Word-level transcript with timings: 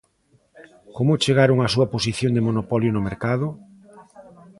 Como 0.97 1.21
chegaron 1.23 1.57
á 1.65 1.67
súa 1.73 1.89
posición 1.93 2.31
de 2.33 2.45
monopolio 2.47 2.89
no 2.93 3.05
mercado? 3.09 3.47